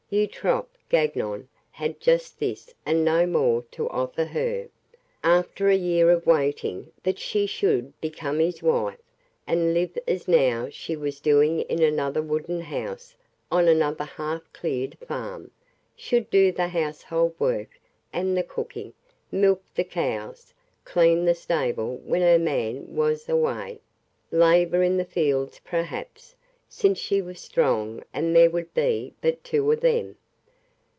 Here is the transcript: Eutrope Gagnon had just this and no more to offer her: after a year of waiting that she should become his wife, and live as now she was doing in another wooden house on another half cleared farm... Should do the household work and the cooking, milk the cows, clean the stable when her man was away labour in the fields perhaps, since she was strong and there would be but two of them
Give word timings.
Eutrope 0.13 0.69
Gagnon 0.89 1.47
had 1.71 2.01
just 2.01 2.37
this 2.37 2.75
and 2.85 3.05
no 3.05 3.25
more 3.25 3.63
to 3.71 3.87
offer 3.89 4.25
her: 4.25 4.67
after 5.23 5.69
a 5.69 5.75
year 5.77 6.11
of 6.11 6.27
waiting 6.27 6.91
that 7.03 7.17
she 7.17 7.45
should 7.47 7.97
become 8.01 8.37
his 8.39 8.61
wife, 8.61 8.99
and 9.47 9.73
live 9.73 9.97
as 10.05 10.27
now 10.27 10.67
she 10.69 10.97
was 10.97 11.21
doing 11.21 11.61
in 11.61 11.81
another 11.81 12.21
wooden 12.21 12.59
house 12.59 13.15
on 13.49 13.69
another 13.69 14.03
half 14.03 14.51
cleared 14.51 14.97
farm... 14.97 15.49
Should 15.95 16.29
do 16.29 16.51
the 16.51 16.67
household 16.67 17.33
work 17.39 17.79
and 18.11 18.35
the 18.35 18.43
cooking, 18.43 18.91
milk 19.31 19.63
the 19.75 19.85
cows, 19.85 20.53
clean 20.83 21.23
the 21.23 21.33
stable 21.35 22.01
when 22.03 22.21
her 22.21 22.37
man 22.37 22.93
was 22.93 23.29
away 23.29 23.79
labour 24.29 24.83
in 24.83 24.97
the 24.97 25.05
fields 25.05 25.61
perhaps, 25.63 26.35
since 26.73 26.97
she 26.97 27.21
was 27.21 27.37
strong 27.37 28.01
and 28.13 28.33
there 28.33 28.49
would 28.49 28.73
be 28.73 29.13
but 29.21 29.43
two 29.43 29.69
of 29.69 29.81
them 29.81 30.15